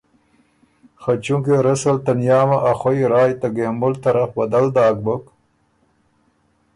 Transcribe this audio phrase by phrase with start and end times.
[1.01, 5.23] خه چونکې رسل تنیامه ا خوئ رایٛ ته ګېمُل طرف بدل داک بُک